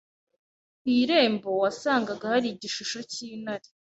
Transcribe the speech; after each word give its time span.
Ku 0.79 0.85
irembo 1.01 1.49
wasangaga 1.61 2.25
hari 2.33 2.47
igishusho 2.49 2.99
cy'intare. 3.11 3.67